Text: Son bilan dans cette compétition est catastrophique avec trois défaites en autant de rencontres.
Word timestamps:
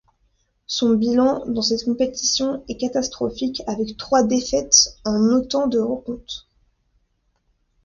Son 0.65 0.95
bilan 0.99 1.43
dans 1.47 1.61
cette 1.61 1.85
compétition 1.85 2.63
est 2.67 2.75
catastrophique 2.77 3.61
avec 3.67 3.97
trois 3.97 4.23
défaites 4.23 4.97
en 5.05 5.27
autant 5.29 5.67
de 5.67 5.77
rencontres. 5.77 6.47